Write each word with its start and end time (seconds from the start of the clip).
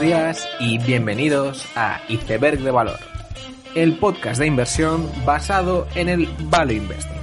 Días 0.00 0.48
y 0.58 0.78
bienvenidos 0.78 1.66
a 1.76 2.00
Iceberg 2.08 2.60
de 2.60 2.70
Valor, 2.70 2.98
el 3.74 3.98
podcast 3.98 4.40
de 4.40 4.46
inversión 4.46 5.06
basado 5.26 5.86
en 5.94 6.08
el 6.08 6.26
Value 6.44 6.76
Investing. 6.76 7.20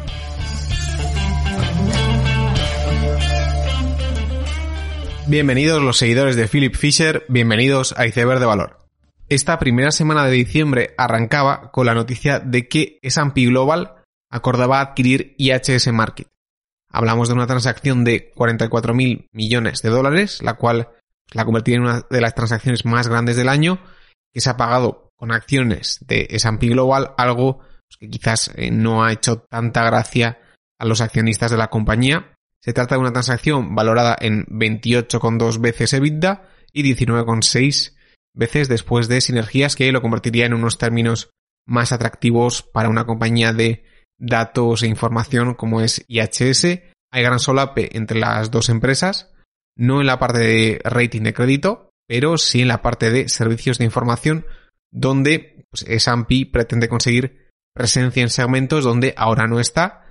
Bienvenidos 5.26 5.82
los 5.82 5.98
seguidores 5.98 6.36
de 6.36 6.48
Philip 6.48 6.76
Fisher, 6.76 7.26
bienvenidos 7.30 7.96
a 7.98 8.06
Iceberg 8.06 8.40
de 8.40 8.46
Valor. 8.46 8.78
Esta 9.28 9.58
primera 9.58 9.90
semana 9.90 10.26
de 10.26 10.34
diciembre 10.34 10.94
arrancaba 11.00 11.72
con 11.72 11.88
la 11.88 11.96
noticia 11.96 12.40
de 12.40 12.68
que 12.68 13.00
S&P 13.02 13.42
Global 13.46 14.04
acordaba 14.30 14.82
adquirir 14.82 15.34
IHS 15.40 15.92
Market. 15.92 16.28
Hablamos 16.92 17.28
de 17.28 17.34
una 17.34 17.48
transacción 17.48 18.04
de 18.04 18.32
44.000 18.34 19.30
millones 19.32 19.82
de 19.82 19.90
dólares, 19.90 20.44
la 20.44 20.54
cual 20.54 20.90
la 21.34 21.46
convertía 21.46 21.76
en 21.76 21.82
una 21.82 22.06
de 22.10 22.22
las 22.22 22.36
transacciones 22.36 22.86
más 22.86 23.08
grandes 23.08 23.36
del 23.36 23.50
año, 23.50 23.80
que 24.34 24.42
se 24.42 24.50
ha 24.50 24.58
pagado 24.58 25.12
con 25.16 25.32
acciones 25.32 26.00
de 26.08 26.28
S&P 26.30 26.68
Global, 26.68 27.14
algo 27.18 27.58
pues, 27.58 27.98
que 28.00 28.10
quizás 28.10 28.52
eh, 28.56 28.72
no 28.72 29.04
ha 29.04 29.12
hecho 29.12 29.46
tanta 29.50 29.84
gracia 29.84 30.40
a 30.80 30.86
los 30.86 31.02
accionistas 31.02 31.52
de 31.52 31.58
la 31.58 31.70
compañía. 31.70 32.34
Se 32.62 32.74
trata 32.74 32.96
de 32.96 33.02
una 33.02 33.12
transacción 33.12 33.76
valorada 33.76 34.16
en 34.20 34.46
28,2 34.46 35.60
veces 35.60 35.94
EBITDA 35.94 36.44
y 36.74 36.84
19,6 36.84 37.96
veces 38.34 38.68
después 38.68 39.08
de 39.08 39.22
sinergias 39.22 39.76
que 39.76 39.92
lo 39.92 40.02
convertiría 40.02 40.46
en 40.46 40.54
unos 40.54 40.78
términos 40.78 41.32
más 41.66 41.92
atractivos 41.92 42.62
para 42.62 42.90
una 42.90 43.06
compañía 43.06 43.54
de 43.54 43.84
datos 44.20 44.84
e 44.84 44.88
información 44.88 45.56
como 45.56 45.82
es 45.82 46.06
IHS. 46.08 46.66
Hay 47.12 47.24
gran 47.24 47.40
solape 47.40 47.98
entre 47.98 48.20
las 48.20 48.52
dos 48.52 48.70
empresas, 48.70 49.32
no 49.78 50.02
en 50.02 50.08
la 50.08 50.20
parte 50.20 50.40
de 50.40 50.82
rating 50.84 51.22
de 51.22 51.34
crédito, 51.34 51.92
pero 52.08 52.38
sí 52.38 52.62
en 52.62 52.68
la 52.68 52.82
parte 52.82 53.10
de 53.10 53.30
servicios 53.30 53.78
de 53.78 53.86
información, 53.86 54.46
donde 54.92 55.66
pues, 55.70 55.86
S&P 55.88 56.50
pretende 56.52 56.90
conseguir 56.90 57.48
presencia 57.74 58.24
en 58.24 58.30
segmentos 58.30 58.84
donde 58.84 59.14
ahora 59.16 59.48
no 59.48 59.60
está, 59.60 60.04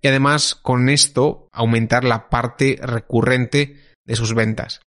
y 0.00 0.08
además 0.08 0.54
con 0.54 0.88
esto 0.88 1.48
aumentar 1.52 2.04
la 2.04 2.30
parte 2.30 2.78
recurrente 2.82 3.76
de 4.06 4.16
sus 4.16 4.34
ventas. 4.34 4.80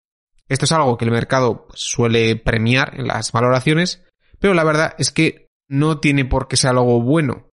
Esto 0.48 0.64
es 0.64 0.72
algo 0.72 0.96
que 0.96 1.04
el 1.04 1.10
mercado 1.10 1.66
pues, 1.66 1.80
suele 1.80 2.36
premiar 2.36 2.94
en 2.98 3.06
las 3.06 3.32
valoraciones, 3.32 4.02
pero 4.38 4.54
la 4.54 4.64
verdad 4.64 4.94
es 4.98 5.12
que 5.12 5.48
no 5.68 6.00
tiene 6.00 6.24
por 6.24 6.48
qué 6.48 6.56
ser 6.56 6.70
algo 6.70 7.00
bueno. 7.02 7.50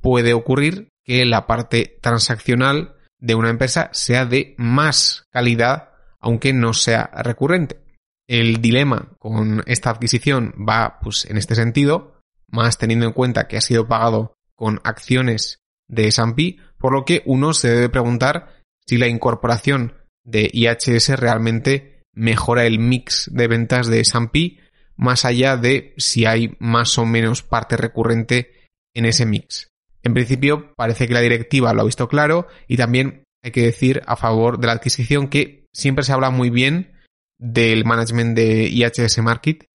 Puede 0.00 0.32
ocurrir 0.32 0.88
que 1.04 1.24
la 1.24 1.46
parte 1.46 1.98
transaccional 2.00 2.96
de 3.18 3.34
una 3.34 3.50
empresa 3.50 3.90
sea 3.92 4.24
de 4.24 4.54
más 4.56 5.24
calidad 5.30 5.89
aunque 6.20 6.52
no 6.52 6.72
sea 6.72 7.10
recurrente. 7.22 7.80
El 8.28 8.60
dilema 8.60 9.08
con 9.18 9.62
esta 9.66 9.90
adquisición 9.90 10.54
va 10.68 10.98
pues 11.02 11.24
en 11.24 11.36
este 11.36 11.54
sentido, 11.54 12.20
más 12.48 12.78
teniendo 12.78 13.06
en 13.06 13.12
cuenta 13.12 13.48
que 13.48 13.56
ha 13.56 13.60
sido 13.60 13.88
pagado 13.88 14.34
con 14.54 14.80
acciones 14.84 15.60
de 15.88 16.06
S&P, 16.06 16.58
por 16.78 16.92
lo 16.92 17.04
que 17.04 17.22
uno 17.26 17.52
se 17.52 17.68
debe 17.70 17.88
preguntar 17.88 18.62
si 18.86 18.98
la 18.98 19.08
incorporación 19.08 19.94
de 20.24 20.48
IHS 20.52 21.18
realmente 21.18 22.02
mejora 22.12 22.66
el 22.66 22.78
mix 22.78 23.28
de 23.32 23.48
ventas 23.48 23.88
de 23.88 24.00
S&P 24.00 24.58
más 25.00 25.24
allá 25.24 25.56
de 25.56 25.94
si 25.96 26.26
hay 26.26 26.56
más 26.58 26.98
o 26.98 27.06
menos 27.06 27.42
parte 27.42 27.78
recurrente 27.78 28.52
en 28.94 29.06
ese 29.06 29.24
mix. 29.24 29.70
En 30.02 30.12
principio 30.12 30.74
parece 30.76 31.08
que 31.08 31.14
la 31.14 31.20
directiva 31.20 31.72
lo 31.72 31.80
ha 31.80 31.86
visto 31.86 32.06
claro 32.06 32.46
y 32.68 32.76
también 32.76 33.24
hay 33.42 33.50
que 33.50 33.62
decir 33.62 34.02
a 34.06 34.16
favor 34.16 34.58
de 34.58 34.66
la 34.66 34.74
adquisición 34.74 35.28
que 35.28 35.59
siempre 35.74 36.04
se 36.04 36.12
habla 36.12 36.30
muy 36.30 36.50
bien 36.50 36.92
del 37.38 37.84
management 37.84 38.36
de 38.36 38.68
IHS 38.68 39.18
Market 39.18 39.66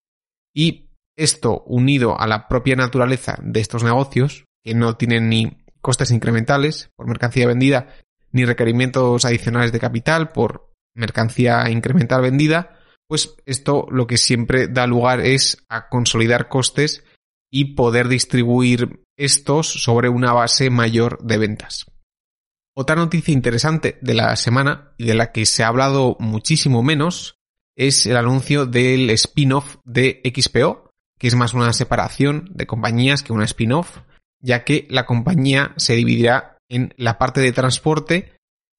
y 0.53 0.89
esto 1.17 1.63
unido 1.65 2.19
a 2.19 2.27
la 2.27 2.47
propia 2.47 2.75
naturaleza 2.75 3.37
de 3.41 3.59
estos 3.59 3.83
negocios, 3.83 4.45
que 4.63 4.73
no 4.73 4.97
tienen 4.97 5.29
ni 5.29 5.57
costes 5.81 6.11
incrementales 6.11 6.89
por 6.95 7.07
mercancía 7.07 7.47
vendida, 7.47 7.87
ni 8.31 8.45
requerimientos 8.45 9.23
adicionales 9.25 9.71
de 9.71 9.79
capital 9.79 10.31
por 10.31 10.71
mercancía 10.95 11.69
incremental 11.69 12.21
vendida, 12.21 12.79
pues 13.07 13.35
esto 13.45 13.87
lo 13.89 14.07
que 14.07 14.17
siempre 14.17 14.67
da 14.67 14.87
lugar 14.87 15.21
es 15.21 15.63
a 15.69 15.89
consolidar 15.89 16.49
costes 16.49 17.03
y 17.51 17.75
poder 17.75 18.07
distribuir 18.07 19.03
estos 19.17 19.67
sobre 19.67 20.09
una 20.09 20.33
base 20.33 20.69
mayor 20.69 21.23
de 21.23 21.37
ventas. 21.37 21.85
Otra 22.77 22.97
noticia 22.97 23.33
interesante 23.33 23.97
de 24.01 24.13
la 24.13 24.35
semana 24.35 24.93
y 24.97 25.05
de 25.05 25.13
la 25.13 25.31
que 25.31 25.45
se 25.45 25.63
ha 25.63 25.69
hablado 25.69 26.17
muchísimo 26.19 26.83
menos 26.83 27.37
es 27.77 28.05
el 28.05 28.17
anuncio 28.17 28.65
del 28.65 29.09
spin-off 29.11 29.77
de 29.85 30.21
XPO, 30.25 30.89
que 31.17 31.27
es 31.27 31.35
más 31.35 31.53
una 31.53 31.71
separación 31.71 32.49
de 32.51 32.67
compañías 32.67 33.23
que 33.23 33.31
una 33.31 33.45
spin-off, 33.45 33.99
ya 34.41 34.65
que 34.65 34.87
la 34.89 35.05
compañía 35.05 35.73
se 35.77 35.95
dividirá 35.95 36.57
en 36.67 36.93
la 36.97 37.17
parte 37.17 37.39
de 37.39 37.53
transporte, 37.53 38.33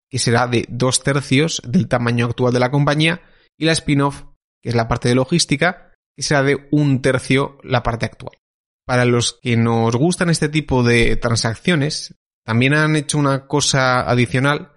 que 0.10 0.20
será 0.20 0.48
de 0.48 0.66
dos 0.68 1.02
tercios 1.02 1.62
del 1.66 1.88
tamaño 1.88 2.26
actual 2.26 2.54
de 2.54 2.60
la 2.60 2.72
compañía, 2.72 3.22
y 3.58 3.64
la 3.64 3.72
spin-off, 3.72 4.24
que 4.62 4.70
es 4.70 4.76
la 4.76 4.90
parte 4.90 5.08
de 5.08 5.16
logística, 5.16 5.94
que 6.18 6.24
será 6.24 6.44
de 6.44 6.68
un 6.70 7.02
tercio 7.02 7.60
la 7.64 7.82
parte 7.82 8.06
actual. 8.06 8.38
Para 8.86 9.06
los 9.06 9.40
que 9.42 9.56
nos 9.56 9.96
gustan 9.96 10.30
este 10.30 10.50
tipo 10.50 10.84
de 10.84 11.16
transacciones, 11.16 12.14
también 12.46 12.74
han 12.74 12.96
hecho 12.96 13.18
una 13.18 13.48
cosa 13.48 14.02
adicional 14.02 14.76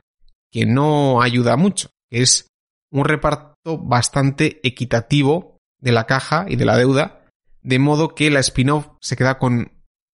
que 0.51 0.65
no 0.67 1.21
ayuda 1.21 1.56
mucho, 1.56 1.91
que 2.11 2.23
es 2.23 2.49
un 2.91 3.05
reparto 3.05 3.79
bastante 3.79 4.61
equitativo 4.67 5.59
de 5.81 5.93
la 5.93 6.06
caja 6.06 6.47
y 6.49 6.56
de 6.56 6.65
la 6.65 6.77
deuda, 6.77 7.27
de 7.62 7.79
modo 7.79 8.15
que 8.15 8.31
la 8.31 8.41
spin-off 8.41 8.89
se 9.01 9.17
queda 9.17 9.39
con 9.39 9.73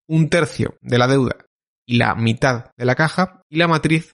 un 0.09 0.29
tercio 0.31 0.77
de 0.81 0.99
la 0.99 1.07
deuda 1.07 1.47
y 1.87 1.99
la 1.99 2.15
mitad 2.15 2.71
de 2.77 2.85
la 2.85 2.95
caja, 2.95 3.43
y 3.51 3.57
la 3.57 3.69
matriz 3.69 4.13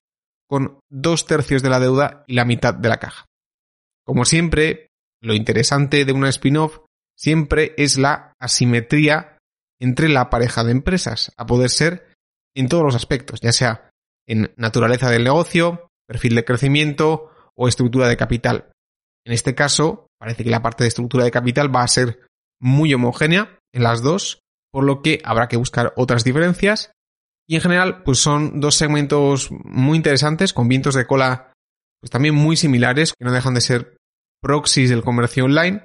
con 0.49 0.81
dos 0.91 1.27
tercios 1.27 1.63
de 1.63 1.69
la 1.69 1.79
deuda 1.79 2.25
y 2.27 2.35
la 2.35 2.45
mitad 2.45 2.75
de 2.75 2.89
la 2.89 2.99
caja. 2.99 3.27
Como 4.05 4.25
siempre, 4.25 4.89
lo 5.21 5.35
interesante 5.35 6.05
de 6.05 6.13
una 6.13 6.31
spin-off 6.31 6.81
siempre 7.17 7.75
es 7.77 7.99
la 7.99 8.33
asimetría 8.41 9.39
entre 9.81 10.09
la 10.09 10.31
pareja 10.31 10.65
de 10.65 10.73
empresas, 10.73 11.33
a 11.37 11.47
poder 11.47 11.71
ser 11.71 12.08
en 12.61 12.69
todos 12.69 12.85
los 12.85 12.95
aspectos, 12.95 13.41
ya 13.41 13.53
sea 13.53 13.91
en 14.27 14.53
naturaleza 14.57 15.11
del 15.11 15.25
negocio, 15.25 15.89
perfil 16.07 16.35
de 16.35 16.45
crecimiento 16.45 17.31
o 17.55 17.69
estructura 17.69 18.09
de 18.09 18.17
capital. 18.17 18.71
En 19.25 19.33
este 19.33 19.55
caso, 19.55 20.09
parece 20.19 20.45
que 20.45 20.51
la 20.51 20.63
parte 20.63 20.85
de 20.85 20.89
estructura 20.89 21.25
de 21.25 21.31
capital 21.31 21.75
va 21.75 21.83
a 21.83 21.89
ser 21.89 22.21
muy 22.61 22.93
homogénea 22.93 23.59
en 23.73 23.83
las 23.83 24.03
dos, 24.03 24.41
por 24.73 24.85
lo 24.85 25.03
que 25.03 25.21
habrá 25.25 25.49
que 25.49 25.57
buscar 25.57 25.93
otras 25.97 26.25
diferencias. 26.25 26.93
Y 27.49 27.55
en 27.55 27.63
general, 27.63 28.03
pues 28.03 28.19
son 28.19 28.61
dos 28.61 28.75
segmentos 28.75 29.51
muy 29.51 29.97
interesantes, 29.97 30.53
con 30.53 30.69
vientos 30.69 30.95
de 30.95 31.07
cola 31.07 31.53
pues 32.01 32.11
también 32.11 32.35
muy 32.35 32.57
similares, 32.57 33.13
que 33.13 33.25
no 33.25 33.33
dejan 33.33 33.55
de 33.55 33.61
ser 33.61 33.97
proxies 34.41 34.91
del 34.91 35.03
comercio 35.03 35.45
online. 35.45 35.85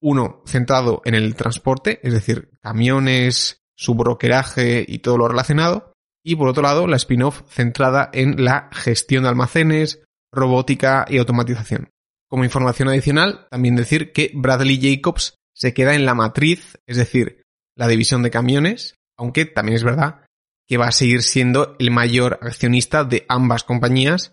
Uno 0.00 0.42
centrado 0.46 1.02
en 1.04 1.14
el 1.14 1.34
transporte, 1.34 2.00
es 2.02 2.12
decir, 2.12 2.50
camiones, 2.60 3.62
su 3.76 3.94
brokeraje 3.94 4.84
y 4.86 4.98
todo 4.98 5.18
lo 5.18 5.28
relacionado. 5.28 5.92
Y 6.28 6.34
por 6.34 6.48
otro 6.48 6.64
lado, 6.64 6.88
la 6.88 6.96
spin-off 6.96 7.42
centrada 7.48 8.10
en 8.12 8.44
la 8.44 8.68
gestión 8.72 9.22
de 9.22 9.28
almacenes, 9.28 10.02
robótica 10.32 11.06
y 11.08 11.18
automatización. 11.18 11.90
Como 12.28 12.42
información 12.42 12.88
adicional, 12.88 13.46
también 13.48 13.76
decir 13.76 14.12
que 14.12 14.32
Bradley 14.34 14.80
Jacobs 14.82 15.36
se 15.54 15.72
queda 15.72 15.94
en 15.94 16.04
la 16.04 16.14
matriz, 16.14 16.78
es 16.84 16.96
decir, 16.96 17.42
la 17.76 17.86
división 17.86 18.24
de 18.24 18.32
camiones, 18.32 18.96
aunque 19.16 19.44
también 19.44 19.76
es 19.76 19.84
verdad 19.84 20.24
que 20.68 20.78
va 20.78 20.88
a 20.88 20.92
seguir 20.92 21.22
siendo 21.22 21.76
el 21.78 21.92
mayor 21.92 22.40
accionista 22.42 23.04
de 23.04 23.24
ambas 23.28 23.62
compañías 23.62 24.32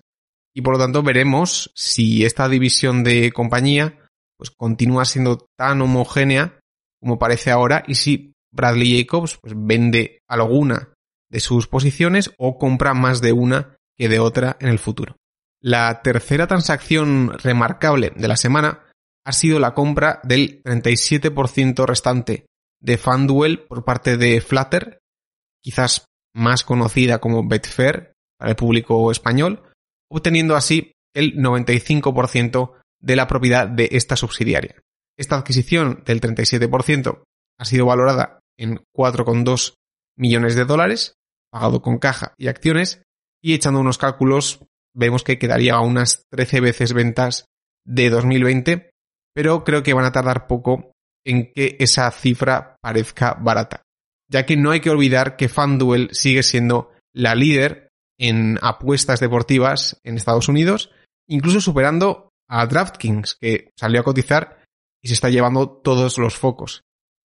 y 0.56 0.64
por 0.64 0.74
lo 0.74 0.80
tanto 0.80 1.04
veremos 1.04 1.72
si 1.76 2.26
esta 2.26 2.50
división 2.50 3.04
de 3.04 3.32
compañía 3.32 4.00
pues 4.36 4.50
continúa 4.50 5.06
siendo 5.06 5.46
tan 5.56 5.80
homogénea 5.84 6.60
como 7.00 7.20
parece 7.20 7.52
ahora 7.52 7.84
y 7.88 7.94
si 7.94 8.34
Bradley 8.52 9.00
Jacobs 9.00 9.38
pues, 9.40 9.54
vende 9.56 10.18
alguna 10.28 10.93
de 11.34 11.40
sus 11.40 11.68
posiciones 11.68 12.32
o 12.38 12.60
compra 12.60 12.94
más 12.94 13.20
de 13.20 13.34
una 13.34 13.76
que 13.98 14.08
de 14.08 14.20
otra 14.20 14.56
en 14.60 14.70
el 14.70 14.78
futuro. 14.78 15.18
La 15.60 16.02
tercera 16.04 16.46
transacción 16.46 17.38
remarcable 17.40 18.14
de 18.16 18.28
la 18.28 18.38
semana 18.38 18.86
ha 19.26 19.32
sido 19.32 19.60
la 19.60 19.74
compra 19.74 20.22
del 20.24 20.62
37% 20.64 21.86
restante 21.86 22.46
de 22.80 22.98
FanDuel 22.98 23.66
por 23.66 23.84
parte 23.84 24.18
de 24.18 24.42
Flutter, 24.42 25.00
quizás 25.64 26.06
más 26.36 26.64
conocida 26.64 27.20
como 27.20 27.48
Betfair 27.48 28.14
para 28.38 28.52
el 28.52 28.56
público 28.56 29.10
español, 29.10 29.64
obteniendo 30.12 30.56
así 30.56 30.92
el 31.16 31.36
95% 31.38 32.74
de 33.02 33.16
la 33.16 33.28
propiedad 33.28 33.68
de 33.68 33.90
esta 33.94 34.16
subsidiaria. 34.16 34.76
Esta 35.18 35.38
adquisición 35.38 36.04
del 36.06 36.22
37% 36.22 37.24
ha 37.60 37.66
sido 37.66 37.86
valorada 37.88 38.40
en 38.58 38.84
4,2 38.96 39.76
millones 40.16 40.56
de 40.56 40.66
dólares, 40.66 41.16
pagado 41.54 41.84
con 41.84 42.00
caja 42.00 42.34
y 42.38 42.48
acciones, 42.48 43.04
y 43.44 43.54
echando 43.54 43.80
unos 43.80 44.00
cálculos 44.00 44.66
vemos 44.96 45.24
que 45.24 45.38
quedaría 45.38 45.76
a 45.76 45.82
unas 45.82 46.26
13 46.32 46.62
veces 46.62 46.94
ventas 46.94 47.46
de 47.86 48.10
2020, 48.10 48.90
pero 49.36 49.64
creo 49.64 49.84
que 49.84 49.94
van 49.94 50.06
a 50.06 50.12
tardar 50.12 50.48
poco 50.48 50.92
en 51.26 51.54
que 51.54 51.78
esa 51.80 52.10
cifra 52.12 52.78
parezca 52.82 53.36
barata, 53.40 53.84
ya 54.30 54.46
que 54.46 54.58
no 54.58 54.72
hay 54.72 54.82
que 54.82 54.90
olvidar 54.90 55.36
que 55.36 55.48
FanDuel 55.48 56.10
sigue 56.12 56.42
siendo 56.42 56.92
la 57.14 57.36
líder 57.36 57.90
en 58.20 58.58
apuestas 58.62 59.20
deportivas 59.20 60.00
en 60.04 60.18
Estados 60.18 60.50
Unidos, 60.50 60.92
incluso 61.28 61.62
superando 61.62 62.30
a 62.50 62.66
DraftKings, 62.66 63.36
que 63.36 63.70
salió 63.78 64.02
a 64.02 64.04
cotizar 64.04 64.64
y 65.04 65.08
se 65.08 65.14
está 65.14 65.30
llevando 65.30 65.70
todos 65.70 66.18
los 66.18 66.36
focos. 66.36 66.82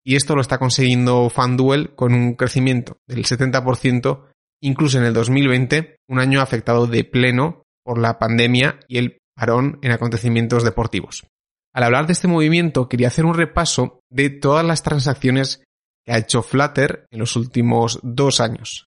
Y 0.07 0.15
esto 0.15 0.35
lo 0.35 0.41
está 0.41 0.57
consiguiendo 0.57 1.29
FanDuel 1.29 1.93
con 1.93 2.13
un 2.13 2.35
crecimiento 2.35 2.95
del 3.09 3.25
70%, 3.25 4.23
incluso 4.61 4.97
en 4.97 5.03
el 5.03 5.13
2020, 5.13 5.97
un 6.07 6.19
año 6.19 6.39
afectado 6.39 6.87
de 6.87 7.03
pleno 7.03 7.63
por 7.83 7.99
la 7.99 8.17
pandemia 8.17 8.79
y 8.87 8.99
el 8.99 9.17
parón 9.35 9.79
en 9.81 9.91
acontecimientos 9.91 10.63
deportivos. 10.63 11.27
Al 11.73 11.83
hablar 11.83 12.07
de 12.07 12.13
este 12.13 12.29
movimiento, 12.29 12.87
quería 12.87 13.09
hacer 13.09 13.25
un 13.25 13.33
repaso 13.33 13.99
de 14.09 14.29
todas 14.29 14.65
las 14.65 14.81
transacciones 14.81 15.65
que 16.05 16.13
ha 16.13 16.19
hecho 16.19 16.41
Flutter 16.41 17.05
en 17.11 17.19
los 17.19 17.35
últimos 17.35 17.99
dos 18.01 18.39
años. 18.39 18.85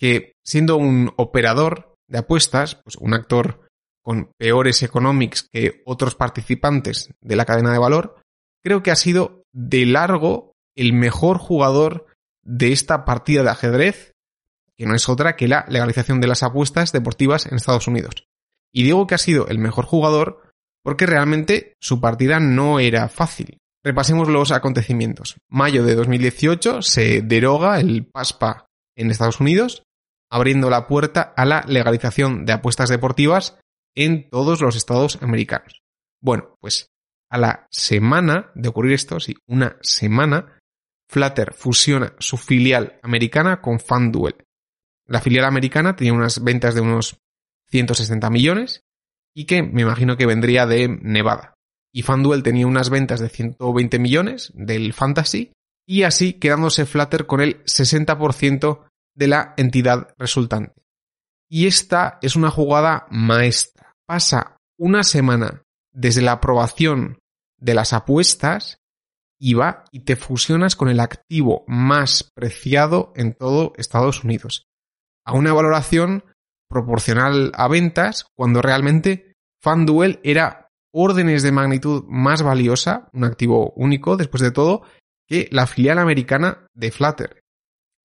Que 0.00 0.32
siendo 0.44 0.78
un 0.78 1.12
operador 1.16 1.94
de 2.08 2.18
apuestas, 2.18 2.74
pues 2.82 2.96
un 2.96 3.14
actor 3.14 3.68
con 4.02 4.32
peores 4.36 4.82
economics 4.82 5.48
que 5.52 5.80
otros 5.86 6.16
participantes 6.16 7.14
de 7.20 7.36
la 7.36 7.44
cadena 7.44 7.70
de 7.70 7.78
valor, 7.78 8.20
creo 8.64 8.82
que 8.82 8.90
ha 8.90 8.96
sido 8.96 9.39
de 9.52 9.86
largo 9.86 10.52
el 10.76 10.92
mejor 10.92 11.38
jugador 11.38 12.06
de 12.42 12.72
esta 12.72 13.04
partida 13.04 13.42
de 13.42 13.50
ajedrez, 13.50 14.14
que 14.76 14.86
no 14.86 14.94
es 14.94 15.08
otra 15.08 15.36
que 15.36 15.48
la 15.48 15.66
legalización 15.68 16.20
de 16.20 16.26
las 16.26 16.42
apuestas 16.42 16.92
deportivas 16.92 17.46
en 17.46 17.56
Estados 17.56 17.86
Unidos. 17.86 18.26
Y 18.72 18.84
digo 18.84 19.06
que 19.06 19.14
ha 19.14 19.18
sido 19.18 19.48
el 19.48 19.58
mejor 19.58 19.84
jugador 19.84 20.42
porque 20.82 21.06
realmente 21.06 21.74
su 21.80 22.00
partida 22.00 22.40
no 22.40 22.80
era 22.80 23.08
fácil. 23.08 23.58
Repasemos 23.82 24.28
los 24.28 24.52
acontecimientos. 24.52 25.36
Mayo 25.48 25.84
de 25.84 25.94
2018 25.94 26.82
se 26.82 27.22
deroga 27.22 27.80
el 27.80 28.06
PASPA 28.06 28.66
en 28.96 29.10
Estados 29.10 29.40
Unidos, 29.40 29.82
abriendo 30.30 30.70
la 30.70 30.86
puerta 30.86 31.32
a 31.36 31.44
la 31.44 31.64
legalización 31.66 32.44
de 32.44 32.52
apuestas 32.52 32.88
deportivas 32.88 33.58
en 33.94 34.28
todos 34.28 34.60
los 34.60 34.76
estados 34.76 35.18
americanos. 35.22 35.82
Bueno, 36.22 36.56
pues 36.60 36.89
a 37.30 37.38
la 37.38 37.66
semana 37.70 38.50
de 38.54 38.68
ocurrir 38.68 38.92
esto, 38.92 39.20
sí, 39.20 39.36
una 39.46 39.76
semana, 39.80 40.58
Flutter 41.08 41.54
fusiona 41.54 42.14
su 42.18 42.36
filial 42.36 42.98
americana 43.02 43.60
con 43.60 43.80
FanDuel. 43.80 44.36
La 45.06 45.20
filial 45.20 45.44
americana 45.44 45.96
tenía 45.96 46.12
unas 46.12 46.42
ventas 46.42 46.74
de 46.74 46.80
unos 46.80 47.18
160 47.70 48.30
millones 48.30 48.82
y 49.34 49.44
que 49.44 49.62
me 49.62 49.82
imagino 49.82 50.16
que 50.16 50.26
vendría 50.26 50.66
de 50.66 50.88
Nevada. 50.88 51.54
Y 51.92 52.02
FanDuel 52.02 52.42
tenía 52.42 52.66
unas 52.66 52.90
ventas 52.90 53.20
de 53.20 53.28
120 53.28 53.98
millones 53.98 54.52
del 54.54 54.92
Fantasy 54.92 55.52
y 55.86 56.04
así 56.04 56.34
quedándose 56.34 56.86
Flutter 56.86 57.26
con 57.26 57.40
el 57.40 57.64
60% 57.64 58.86
de 59.16 59.26
la 59.26 59.54
entidad 59.56 60.14
resultante. 60.18 60.80
Y 61.48 61.66
esta 61.66 62.18
es 62.22 62.36
una 62.36 62.50
jugada 62.50 63.06
maestra. 63.10 63.96
Pasa 64.06 64.56
una 64.78 65.02
semana 65.02 65.62
desde 65.92 66.22
la 66.22 66.32
aprobación 66.32 67.18
de 67.58 67.74
las 67.74 67.92
apuestas 67.92 68.78
y 69.38 69.54
va 69.54 69.84
y 69.90 70.00
te 70.00 70.16
fusionas 70.16 70.76
con 70.76 70.88
el 70.88 71.00
activo 71.00 71.64
más 71.66 72.30
preciado 72.34 73.12
en 73.16 73.34
todo 73.34 73.72
Estados 73.76 74.22
Unidos. 74.24 74.66
A 75.24 75.32
una 75.32 75.52
valoración 75.52 76.24
proporcional 76.68 77.52
a 77.54 77.68
ventas 77.68 78.26
cuando 78.34 78.62
realmente 78.62 79.34
FanDuel 79.60 80.20
era 80.22 80.68
órdenes 80.92 81.42
de 81.42 81.52
magnitud 81.52 82.04
más 82.08 82.42
valiosa, 82.42 83.08
un 83.12 83.24
activo 83.24 83.72
único 83.76 84.16
después 84.16 84.42
de 84.42 84.50
todo, 84.50 84.82
que 85.26 85.48
la 85.52 85.66
filial 85.66 85.98
americana 85.98 86.66
de 86.74 86.90
Flutter. 86.90 87.42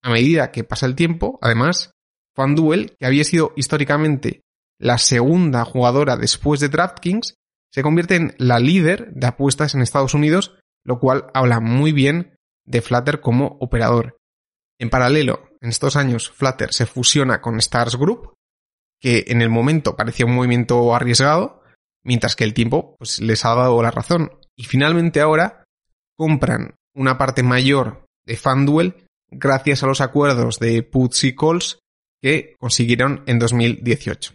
A 0.04 0.12
medida 0.12 0.52
que 0.52 0.64
pasa 0.64 0.86
el 0.86 0.96
tiempo, 0.96 1.40
además, 1.42 1.92
FanDuel, 2.36 2.96
que 2.98 3.06
había 3.06 3.24
sido 3.24 3.54
históricamente 3.56 4.42
la 4.80 4.98
segunda 4.98 5.66
jugadora 5.66 6.18
después 6.18 6.60
de 6.60 6.70
DraftKings, 6.70 7.36
se 7.76 7.84
convierte 7.84 8.16
en 8.16 8.34
la 8.38 8.58
líder 8.58 9.12
de 9.12 9.28
apuestas 9.28 9.76
en 9.76 9.82
Estados 9.82 10.14
Unidos, 10.14 10.56
lo 10.86 10.98
cual 10.98 11.26
habla 11.34 11.60
muy 11.60 11.92
bien 11.92 12.38
de 12.66 12.82
Flutter 12.82 13.20
como 13.20 13.58
operador. 13.60 14.16
En 14.80 14.90
paralelo, 14.90 15.50
en 15.60 15.72
estos 15.72 15.98
años, 15.98 16.32
Flutter 16.32 16.72
se 16.72 16.86
fusiona 16.86 17.42
con 17.42 17.58
Stars 17.58 17.98
Group, 17.98 18.34
que 19.02 19.26
en 19.28 19.42
el 19.42 19.50
momento 19.50 19.98
parecía 19.98 20.26
un 20.26 20.36
movimiento 20.36 20.96
arriesgado, 20.96 21.64
mientras 22.02 22.38
que 22.38 22.46
el 22.46 22.54
tiempo 22.54 22.96
pues, 22.98 23.20
les 23.20 23.44
ha 23.44 23.54
dado 23.54 23.84
la 23.84 23.92
razón. 23.92 24.32
Y 24.56 24.64
finalmente 24.64 25.20
ahora 25.20 25.66
compran 26.18 26.76
una 26.96 27.18
parte 27.18 27.44
mayor 27.44 28.06
de 28.26 28.38
FanDuel 28.38 29.06
gracias 29.30 29.84
a 29.84 29.88
los 29.88 30.00
acuerdos 30.00 30.60
de 30.60 30.82
puts 30.82 31.26
y 31.26 31.36
calls 31.36 31.80
que 32.22 32.56
consiguieron 32.58 33.26
en 33.28 33.38
2018. 33.38 34.34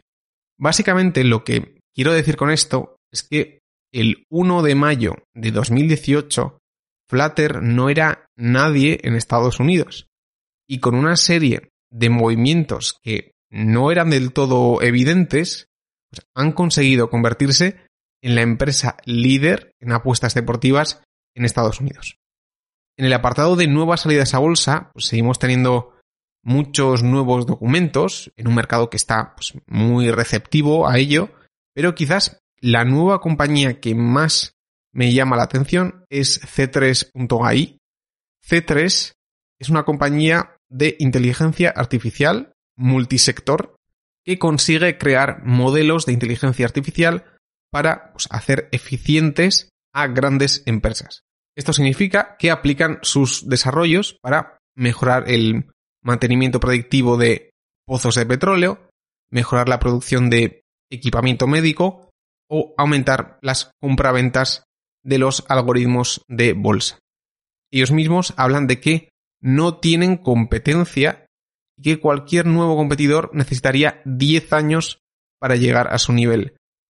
Básicamente 0.58 1.24
lo 1.24 1.42
que 1.42 1.78
quiero 1.94 2.12
decir 2.12 2.36
con 2.36 2.50
esto 2.50 2.96
es 3.12 3.22
que 3.22 3.60
el 3.92 4.24
1 4.30 4.62
de 4.62 4.74
mayo 4.74 5.14
de 5.34 5.50
2018 5.50 6.58
Flutter 7.08 7.60
no 7.60 7.88
era 7.90 8.26
nadie 8.36 9.00
en 9.02 9.16
Estados 9.16 9.58
Unidos 9.58 10.06
y 10.68 10.78
con 10.78 10.94
una 10.94 11.16
serie 11.16 11.70
de 11.90 12.08
movimientos 12.08 12.98
que 13.02 13.32
no 13.50 13.90
eran 13.90 14.10
del 14.10 14.32
todo 14.32 14.80
evidentes, 14.80 15.66
pues 16.08 16.24
han 16.36 16.52
conseguido 16.52 17.10
convertirse 17.10 17.80
en 18.22 18.36
la 18.36 18.42
empresa 18.42 18.96
líder 19.04 19.72
en 19.80 19.90
apuestas 19.90 20.34
deportivas 20.34 21.02
en 21.34 21.44
Estados 21.44 21.80
Unidos. 21.80 22.16
En 22.96 23.06
el 23.06 23.12
apartado 23.12 23.56
de 23.56 23.66
nuevas 23.66 24.02
salidas 24.02 24.34
a 24.34 24.38
bolsa, 24.38 24.90
pues 24.92 25.06
seguimos 25.06 25.38
teniendo 25.40 25.96
muchos 26.44 27.02
nuevos 27.02 27.46
documentos 27.46 28.30
en 28.36 28.46
un 28.46 28.54
mercado 28.54 28.88
que 28.88 28.96
está 28.96 29.34
pues, 29.34 29.54
muy 29.66 30.10
receptivo 30.10 30.86
a 30.86 30.98
ello, 30.98 31.30
pero 31.74 31.94
quizás 31.94 32.38
la 32.60 32.84
nueva 32.84 33.20
compañía 33.20 33.80
que 33.80 33.94
más 33.94 34.52
me 34.92 35.12
llama 35.12 35.36
la 35.36 35.44
atención 35.44 36.04
es 36.10 36.42
C3.ai. 36.42 37.78
C3 38.46 39.12
es 39.58 39.68
una 39.68 39.84
compañía 39.84 40.56
de 40.68 40.96
inteligencia 40.98 41.70
artificial 41.70 42.52
multisector 42.76 43.76
que 44.24 44.38
consigue 44.38 44.98
crear 44.98 45.42
modelos 45.44 46.06
de 46.06 46.12
inteligencia 46.12 46.66
artificial 46.66 47.24
para 47.70 48.12
pues, 48.12 48.26
hacer 48.30 48.68
eficientes 48.72 49.70
a 49.94 50.06
grandes 50.08 50.62
empresas. 50.66 51.22
Esto 51.56 51.72
significa 51.72 52.36
que 52.38 52.50
aplican 52.50 52.98
sus 53.02 53.48
desarrollos 53.48 54.18
para 54.22 54.58
mejorar 54.76 55.28
el 55.28 55.70
mantenimiento 56.02 56.60
predictivo 56.60 57.16
de 57.16 57.50
pozos 57.86 58.14
de 58.14 58.26
petróleo, 58.26 58.88
mejorar 59.30 59.68
la 59.68 59.78
producción 59.78 60.30
de 60.30 60.62
equipamiento 60.90 61.46
médico 61.46 62.09
o 62.50 62.74
aumentar 62.76 63.38
las 63.40 63.70
compraventas 63.80 64.64
de 65.02 65.18
los 65.18 65.44
algoritmos 65.48 66.22
de 66.28 66.52
bolsa. 66.52 66.98
Ellos 67.72 67.92
mismos 67.92 68.34
hablan 68.36 68.66
de 68.66 68.80
que 68.80 69.08
no 69.40 69.78
tienen 69.78 70.16
competencia 70.16 71.26
y 71.78 71.82
que 71.82 72.00
cualquier 72.00 72.46
nuevo 72.46 72.76
competidor 72.76 73.30
necesitaría 73.32 74.02
10 74.04 74.52
años 74.52 75.00
para 75.38 75.56
llegar 75.56 75.88
a 75.94 75.98
su 75.98 76.12
nivel. 76.12 76.56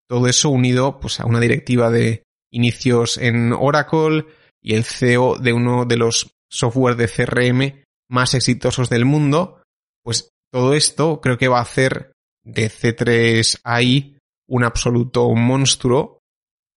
Todo 0.07 0.27
eso 0.27 0.49
unido 0.49 0.99
pues, 0.99 1.19
a 1.19 1.25
una 1.25 1.39
directiva 1.39 1.91
de 1.91 2.23
inicios 2.51 3.17
en 3.17 3.53
Oracle 3.53 4.25
y 4.61 4.75
el 4.75 4.83
CEO 4.83 5.37
de 5.37 5.53
uno 5.53 5.85
de 5.85 5.97
los 5.97 6.31
software 6.49 6.95
de 6.95 7.07
CRM 7.07 7.83
más 8.09 8.33
exitosos 8.33 8.89
del 8.89 9.05
mundo, 9.05 9.61
pues 10.03 10.29
todo 10.51 10.73
esto 10.73 11.21
creo 11.21 11.37
que 11.37 11.47
va 11.47 11.59
a 11.59 11.63
hacer 11.63 12.11
de 12.43 12.69
C3AI 12.69 14.17
un 14.51 14.65
absoluto 14.65 15.33
monstruo. 15.33 16.19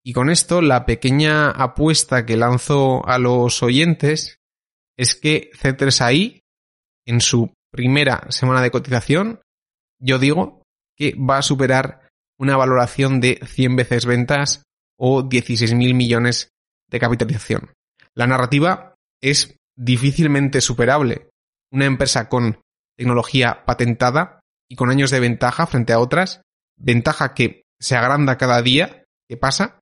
Y 0.04 0.12
con 0.12 0.30
esto 0.30 0.62
la 0.62 0.86
pequeña 0.86 1.50
apuesta 1.50 2.24
que 2.24 2.36
lanzo 2.36 3.06
a 3.06 3.18
los 3.18 3.62
oyentes 3.62 4.38
es 4.96 5.16
que 5.16 5.50
C3AI 5.52 6.42
en 7.06 7.20
su 7.20 7.52
primera 7.72 8.30
semana 8.30 8.62
de 8.62 8.70
cotización, 8.70 9.40
yo 10.00 10.18
digo 10.18 10.62
que 10.96 11.16
va 11.16 11.38
a 11.38 11.42
superar 11.42 12.08
una 12.38 12.56
valoración 12.56 13.20
de 13.20 13.40
100 13.44 13.76
veces 13.76 14.06
ventas 14.06 14.62
o 14.96 15.22
16.000 15.22 15.94
millones 15.94 16.50
de 16.88 17.00
capitalización. 17.00 17.72
La 18.14 18.28
narrativa 18.28 18.94
es 19.20 19.56
difícilmente 19.76 20.60
superable. 20.60 21.30
Una 21.72 21.86
empresa 21.86 22.28
con 22.28 22.60
tecnología 22.96 23.64
patentada 23.64 24.40
y 24.70 24.76
con 24.76 24.90
años 24.90 25.10
de 25.10 25.18
ventaja 25.18 25.66
frente 25.66 25.92
a 25.92 25.98
otras, 25.98 26.42
ventaja 26.76 27.34
que 27.34 27.63
se 27.84 27.96
agranda 27.96 28.38
cada 28.38 28.62
día 28.62 29.04
que 29.28 29.36
pasa 29.36 29.78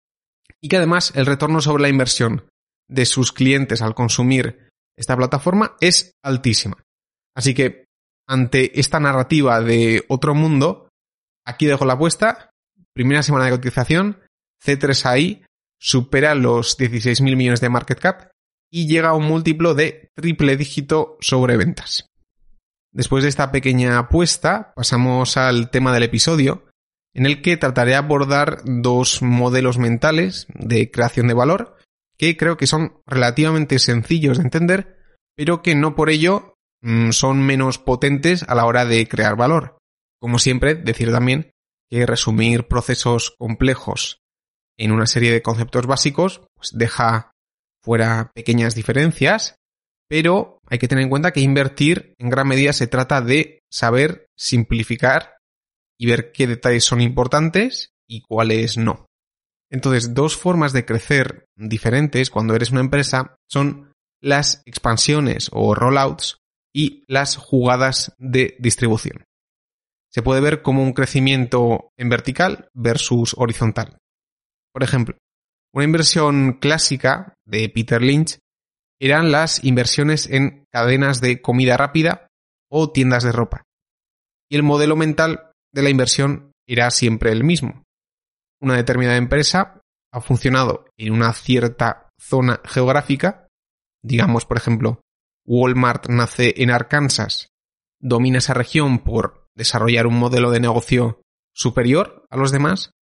y 0.61 0.69
que 0.69 0.77
además 0.77 1.13
el 1.15 1.25
retorno 1.25 1.61
sobre 1.61 1.83
la 1.83 1.89
inversión 1.89 2.49
de 2.89 3.07
sus 3.07 3.33
clientes 3.33 3.81
al 3.81 3.95
consumir 3.95 4.69
esta 4.97 5.17
plataforma 5.17 5.77
es 5.81 6.11
altísima. 6.25 6.83
Así 7.37 7.55
que 7.55 7.85
ante 8.29 8.81
esta 8.81 8.99
narrativa 8.99 9.61
de 9.61 10.05
otro 10.09 10.35
mundo, 10.35 10.89
aquí 11.47 11.67
dejo 11.67 11.85
la 11.85 11.93
apuesta. 11.93 12.51
Primera 12.93 13.23
semana 13.23 13.45
de 13.45 13.53
cotización, 13.53 14.21
C3AI 14.65 15.45
supera 15.81 16.35
los 16.35 16.77
16.000 16.79 17.37
millones 17.37 17.61
de 17.61 17.69
market 17.69 18.01
cap 18.01 18.31
y 18.71 18.89
llega 18.89 19.11
a 19.11 19.15
un 19.15 19.27
múltiplo 19.27 19.75
de 19.75 20.11
triple 20.17 20.57
dígito 20.57 21.19
sobre 21.21 21.57
ventas. 21.57 22.09
Después 22.93 23.23
de 23.23 23.29
esta 23.29 23.53
pequeña 23.53 23.97
apuesta, 23.97 24.73
pasamos 24.75 25.37
al 25.37 25.71
tema 25.71 25.95
del 25.95 26.03
episodio, 26.03 26.67
en 27.15 27.27
el 27.27 27.43
que 27.43 27.57
trataré 27.57 27.91
de 27.93 27.97
abordar 27.97 28.63
dos 28.65 29.23
modelos 29.23 29.79
mentales 29.79 30.47
de 30.55 30.91
creación 30.91 31.29
de 31.29 31.35
valor 31.35 31.77
que 32.17 32.37
creo 32.37 32.57
que 32.57 32.67
son 32.67 33.01
relativamente 33.07 33.79
sencillos 33.79 34.39
de 34.39 34.45
entender, 34.45 34.97
pero 35.37 35.63
que 35.63 35.75
no 35.75 35.97
por 35.97 36.09
ello 36.09 36.55
mm, 36.81 37.11
son 37.11 37.43
menos 37.43 37.79
potentes 37.79 38.45
a 38.45 38.55
la 38.55 38.65
hora 38.65 38.85
de 38.85 39.09
crear 39.09 39.37
valor. 39.37 39.77
Como 40.21 40.39
siempre, 40.39 40.75
decir 40.75 41.11
también 41.11 41.51
que 41.91 42.07
resumir 42.07 42.69
procesos 42.69 43.35
complejos 43.39 44.21
en 44.79 44.93
una 44.93 45.07
serie 45.07 45.33
de 45.33 45.43
conceptos 45.43 45.87
básicos 45.87 46.43
pues 46.55 46.71
deja 46.79 47.33
fuera 47.83 48.31
pequeñas 48.35 48.75
diferencias, 48.75 49.57
pero 50.09 50.61
hay 50.69 50.79
que 50.79 50.89
tener 50.89 51.03
en 51.03 51.11
cuenta 51.11 51.33
que 51.33 51.41
invertir 51.41 52.15
en 52.19 52.31
gran 52.31 52.47
medida 52.47 52.73
se 52.73 52.87
trata 52.87 53.21
de 53.21 53.59
saber 53.71 54.27
simplificar 54.39 55.39
y 55.99 56.07
ver 56.07 56.33
qué 56.33 56.47
detalles 56.47 56.85
son 56.85 57.01
importantes 57.01 57.93
y 58.09 58.23
cuáles 58.23 58.77
no. 58.77 59.07
Entonces, 59.71 60.15
dos 60.15 60.37
formas 60.37 60.73
de 60.73 60.85
crecer 60.85 61.47
diferentes 61.57 62.31
cuando 62.31 62.55
eres 62.55 62.71
una 62.71 62.81
empresa 62.81 63.37
son 63.49 63.93
las 64.21 64.63
expansiones 64.67 65.49
o 65.53 65.75
rollouts 65.75 66.39
y 66.75 67.05
las 67.09 67.37
jugadas 67.37 68.15
de 68.19 68.57
distribución. 68.59 69.25
Se 70.11 70.23
puede 70.23 70.43
ver 70.43 70.63
como 70.63 70.83
un 70.83 70.93
crecimiento 70.93 71.91
en 71.97 72.11
vertical 72.11 72.69
versus 72.75 73.35
horizontal. 73.39 73.99
Por 74.73 74.83
ejemplo, 74.83 75.17
una 75.75 75.85
inversión 75.85 76.59
clásica 76.61 77.35
de 77.47 77.69
Peter 77.71 78.03
Lynch 78.03 78.39
eran 79.01 79.33
las 79.33 79.65
inversiones 79.65 80.29
en 80.29 80.67
cadenas 80.71 81.21
de 81.21 81.41
comida 81.41 81.77
rápida 81.77 82.29
o 82.71 82.93
tiendas 82.93 83.25
de 83.25 83.33
ropa. 83.33 83.65
Y 84.51 84.57
el 84.57 84.63
modelo 84.63 84.97
mental 84.97 85.52
de 85.73 85.83
la 85.83 85.91
inversión 85.91 86.53
era 86.67 86.91
siempre 86.91 87.33
el 87.33 87.45
mismo. 87.45 87.85
Una 88.61 88.77
determinada 88.77 89.17
empresa 89.17 89.81
ha 90.13 90.21
funcionado 90.21 90.85
en 90.97 91.13
una 91.13 91.33
cierta 91.33 92.11
zona 92.21 92.61
geográfica, 92.65 93.49
digamos 94.03 94.47
por 94.47 94.57
ejemplo, 94.57 95.01
Walmart 95.47 96.09
nace 96.09 96.55
en 96.63 96.71
Arkansas, 96.71 97.49
domina 98.01 98.39
esa 98.39 98.55
región 98.55 99.01
por 99.01 99.47
desarrollar 99.55 100.07
un 100.07 100.19
modelo 100.19 100.51
de 100.51 100.61
negocio 100.61 101.23
superior 101.55 102.25
a 102.31 102.37
los 102.37 102.53
demás 102.53 102.93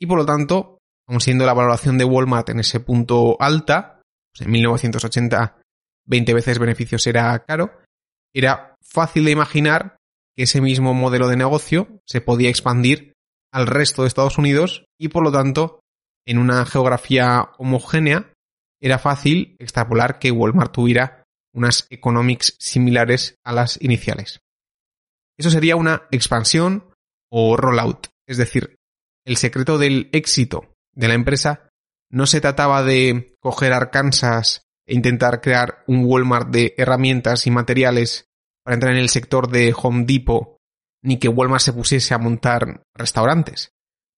y 0.00 0.06
por 0.06 0.18
lo 0.18 0.26
tanto, 0.26 0.78
aun 1.06 1.20
siendo 1.20 1.44
la 1.44 1.54
valoración 1.54 1.98
de 1.98 2.04
Walmart 2.04 2.48
en 2.48 2.60
ese 2.60 2.80
punto 2.80 3.36
alta, 3.40 4.00
pues 4.32 4.46
en 4.46 4.52
1980 4.52 5.60
20 6.06 6.34
veces 6.34 6.58
beneficios 6.58 7.06
era 7.06 7.38
caro, 7.44 7.78
era 8.34 8.74
fácil 8.82 9.24
de 9.24 9.30
imaginar 9.32 9.96
ese 10.42 10.60
mismo 10.60 10.94
modelo 10.94 11.28
de 11.28 11.36
negocio 11.36 12.00
se 12.06 12.20
podía 12.20 12.50
expandir 12.50 13.14
al 13.52 13.66
resto 13.66 14.02
de 14.02 14.08
Estados 14.08 14.38
Unidos 14.38 14.84
y 14.98 15.08
por 15.08 15.24
lo 15.24 15.32
tanto, 15.32 15.80
en 16.26 16.38
una 16.38 16.64
geografía 16.66 17.50
homogénea, 17.58 18.32
era 18.80 18.98
fácil 18.98 19.56
extrapolar 19.58 20.18
que 20.18 20.30
Walmart 20.30 20.72
tuviera 20.72 21.24
unas 21.52 21.86
economics 21.90 22.56
similares 22.58 23.36
a 23.44 23.52
las 23.52 23.80
iniciales. 23.82 24.40
Eso 25.38 25.50
sería 25.50 25.76
una 25.76 26.06
expansión 26.10 26.90
o 27.30 27.56
rollout, 27.56 28.08
es 28.26 28.36
decir, 28.36 28.76
el 29.26 29.36
secreto 29.36 29.78
del 29.78 30.08
éxito 30.12 30.74
de 30.94 31.08
la 31.08 31.14
empresa 31.14 31.68
no 32.10 32.26
se 32.26 32.40
trataba 32.40 32.82
de 32.82 33.36
coger 33.40 33.72
Arkansas 33.72 34.62
e 34.86 34.94
intentar 34.94 35.40
crear 35.40 35.84
un 35.86 36.04
Walmart 36.04 36.48
de 36.48 36.74
herramientas 36.76 37.46
y 37.46 37.50
materiales 37.50 38.29
para 38.70 38.76
entrar 38.76 38.92
en 38.92 39.00
el 39.00 39.08
sector 39.08 39.50
de 39.50 39.74
Home 39.76 40.04
Depot, 40.06 40.56
ni 41.02 41.18
que 41.18 41.26
Walmart 41.26 41.60
se 41.60 41.72
pusiese 41.72 42.14
a 42.14 42.18
montar 42.18 42.84
restaurantes. 42.94 43.72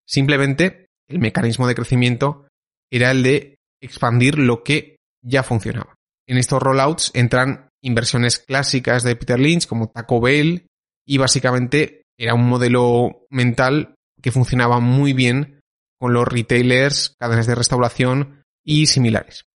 Simplemente 0.07 0.89
el 1.09 1.21
mecanismo 1.21 1.67
de 1.67 1.75
crecimiento 1.75 2.47
era 2.93 3.13
el 3.13 3.23
de 3.23 3.57
expandir 3.81 4.39
lo 4.39 4.63
que 4.63 4.97
ya 5.25 5.43
funcionaba. 5.43 5.95
En 6.29 6.37
estos 6.37 6.63
rollouts 6.63 7.13
entran 7.15 7.71
inversiones 7.83 8.41
clásicas 8.41 9.05
de 9.05 9.17
Peter 9.17 9.41
Lynch 9.41 9.67
como 9.67 9.89
Taco 9.89 10.21
Bell 10.21 10.67
y 11.07 11.17
básicamente 11.17 12.03
era 12.19 12.35
un 12.35 12.47
modelo 12.47 13.25
mental 13.31 13.95
que 14.21 14.33
funcionaba 14.33 14.81
muy 14.81 15.15
bien 15.15 15.61
con 15.99 16.13
los 16.13 16.29
retailers, 16.29 17.17
cadenas 17.19 17.47
de 17.47 17.55
restauración 17.55 18.43
y 18.63 18.85
similares. 18.85 19.47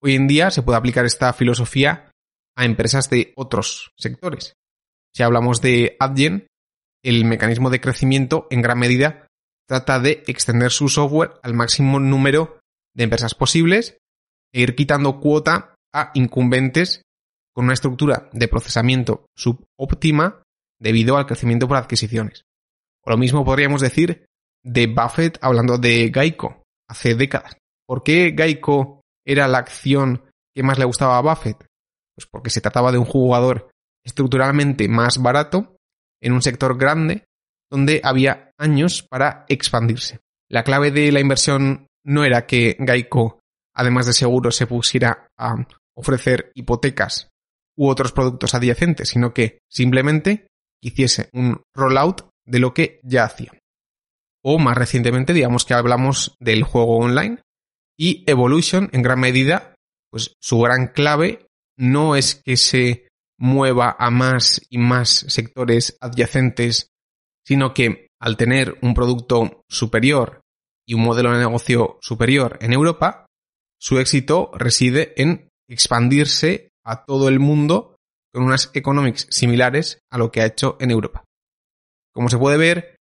Hoy 0.00 0.14
en 0.14 0.28
día 0.28 0.52
se 0.52 0.62
puede 0.62 0.78
aplicar 0.78 1.04
esta 1.06 1.32
filosofía 1.32 2.07
a 2.58 2.64
empresas 2.64 3.08
de 3.08 3.32
otros 3.36 3.92
sectores. 3.96 4.54
Si 5.14 5.22
hablamos 5.22 5.62
de 5.62 5.96
Adyen, 6.00 6.48
el 7.04 7.24
mecanismo 7.24 7.70
de 7.70 7.80
crecimiento 7.80 8.48
en 8.50 8.62
gran 8.62 8.80
medida 8.80 9.28
trata 9.68 10.00
de 10.00 10.24
extender 10.26 10.72
su 10.72 10.88
software 10.88 11.34
al 11.44 11.54
máximo 11.54 12.00
número 12.00 12.58
de 12.96 13.04
empresas 13.04 13.34
posibles 13.34 13.98
e 14.52 14.62
ir 14.62 14.74
quitando 14.74 15.20
cuota 15.20 15.76
a 15.94 16.10
incumbentes 16.14 17.02
con 17.54 17.66
una 17.66 17.74
estructura 17.74 18.28
de 18.32 18.48
procesamiento 18.48 19.26
subóptima 19.36 20.42
debido 20.80 21.16
al 21.16 21.26
crecimiento 21.26 21.68
por 21.68 21.76
adquisiciones. 21.76 22.42
O 23.04 23.10
lo 23.10 23.16
mismo 23.16 23.44
podríamos 23.44 23.80
decir 23.80 24.26
de 24.64 24.88
Buffett 24.88 25.38
hablando 25.42 25.78
de 25.78 26.10
Geico 26.12 26.64
hace 26.88 27.14
décadas. 27.14 27.56
¿Por 27.86 28.02
qué 28.02 28.34
Geico 28.36 29.02
era 29.24 29.46
la 29.46 29.58
acción 29.58 30.24
que 30.54 30.64
más 30.64 30.78
le 30.78 30.86
gustaba 30.86 31.18
a 31.18 31.22
Buffett? 31.22 31.67
Pues 32.18 32.26
porque 32.26 32.50
se 32.50 32.60
trataba 32.60 32.90
de 32.90 32.98
un 32.98 33.04
jugador 33.04 33.70
estructuralmente 34.04 34.88
más 34.88 35.22
barato 35.22 35.76
en 36.20 36.32
un 36.32 36.42
sector 36.42 36.76
grande 36.76 37.26
donde 37.70 38.00
había 38.02 38.50
años 38.58 39.04
para 39.08 39.44
expandirse. 39.48 40.18
La 40.50 40.64
clave 40.64 40.90
de 40.90 41.12
la 41.12 41.20
inversión 41.20 41.86
no 42.04 42.24
era 42.24 42.44
que 42.44 42.76
Geico, 42.84 43.38
además 43.72 44.06
de 44.06 44.14
seguro, 44.14 44.50
se 44.50 44.66
pusiera 44.66 45.28
a 45.38 45.64
ofrecer 45.96 46.50
hipotecas 46.56 47.30
u 47.76 47.88
otros 47.88 48.10
productos 48.10 48.52
adyacentes, 48.52 49.10
sino 49.10 49.32
que 49.32 49.60
simplemente 49.70 50.48
hiciese 50.82 51.28
un 51.32 51.62
rollout 51.72 52.28
de 52.44 52.58
lo 52.58 52.74
que 52.74 52.98
ya 53.04 53.22
hacía. 53.22 53.52
O 54.42 54.58
más 54.58 54.76
recientemente, 54.76 55.34
digamos 55.34 55.64
que 55.64 55.74
hablamos 55.74 56.34
del 56.40 56.64
juego 56.64 56.98
online, 56.98 57.42
y 57.96 58.24
Evolution, 58.26 58.90
en 58.92 59.02
gran 59.02 59.20
medida, 59.20 59.76
pues 60.10 60.34
su 60.40 60.58
gran 60.58 60.88
clave 60.88 61.46
no 61.78 62.16
es 62.16 62.34
que 62.44 62.56
se 62.56 63.08
mueva 63.38 63.96
a 63.98 64.10
más 64.10 64.60
y 64.68 64.78
más 64.78 65.08
sectores 65.28 65.96
adyacentes, 66.00 66.90
sino 67.46 67.72
que 67.72 68.08
al 68.20 68.36
tener 68.36 68.76
un 68.82 68.94
producto 68.94 69.62
superior 69.68 70.40
y 70.86 70.94
un 70.94 71.02
modelo 71.02 71.32
de 71.32 71.38
negocio 71.38 71.98
superior 72.02 72.58
en 72.60 72.72
Europa, 72.72 73.26
su 73.80 73.98
éxito 73.98 74.50
reside 74.54 75.14
en 75.16 75.48
expandirse 75.68 76.70
a 76.84 77.04
todo 77.04 77.28
el 77.28 77.38
mundo 77.38 77.96
con 78.32 78.42
unas 78.42 78.70
economics 78.74 79.28
similares 79.30 80.00
a 80.10 80.18
lo 80.18 80.32
que 80.32 80.40
ha 80.40 80.46
hecho 80.46 80.76
en 80.80 80.90
Europa. 80.90 81.24
Como 82.12 82.28
se 82.28 82.38
puede 82.38 82.56
ver, 82.56 82.96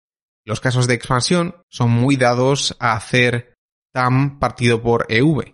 los 0.45 0.59
casos 0.59 0.87
de 0.87 0.93
expansión 0.93 1.55
son 1.69 1.89
muy 1.89 2.15
dados 2.15 2.75
a 2.79 2.93
hacer 2.93 3.55
TAM 3.93 4.39
partido 4.39 4.81
por 4.81 5.05
EV, 5.09 5.53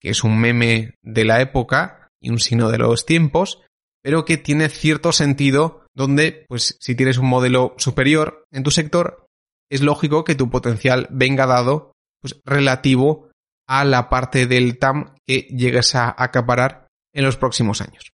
que 0.00 0.10
es 0.10 0.24
un 0.24 0.40
meme 0.40 0.94
de 1.02 1.24
la 1.24 1.40
época 1.40 1.97
y 2.20 2.30
un 2.30 2.38
signo 2.38 2.70
de 2.70 2.78
los 2.78 3.06
tiempos, 3.06 3.62
pero 4.02 4.24
que 4.24 4.36
tiene 4.36 4.68
cierto 4.68 5.12
sentido 5.12 5.84
donde, 5.94 6.44
pues, 6.48 6.76
si 6.80 6.94
tienes 6.94 7.18
un 7.18 7.26
modelo 7.26 7.74
superior 7.78 8.44
en 8.52 8.62
tu 8.62 8.70
sector, 8.70 9.26
es 9.70 9.82
lógico 9.82 10.24
que 10.24 10.34
tu 10.34 10.50
potencial 10.50 11.08
venga 11.10 11.46
dado, 11.46 11.92
pues, 12.20 12.40
relativo 12.44 13.30
a 13.68 13.84
la 13.84 14.08
parte 14.08 14.46
del 14.46 14.78
TAM 14.78 15.14
que 15.26 15.40
llegues 15.50 15.94
a 15.94 16.14
acaparar 16.16 16.86
en 17.12 17.24
los 17.24 17.36
próximos 17.36 17.80
años. 17.80 18.10